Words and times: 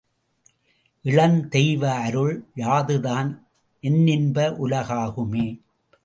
இளந் 1.05 1.47
தெய்வ 1.47 1.91
அருள் 1.97 2.33
யாதுதான் 2.55 3.29
என்னின்ப 3.83 4.47
உலகாகுமே! 4.57 5.45